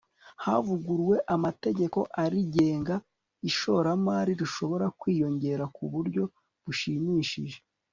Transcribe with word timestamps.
havuguruwe 0.45 1.17
amategeko 1.35 1.99
arigenga, 2.23 2.95
ishoramari 3.49 4.31
rishobora 4.41 4.85
kwiyongera 4.99 5.63
ku 5.75 5.83
buryo 5.93 6.23
bushimishije 6.65 7.57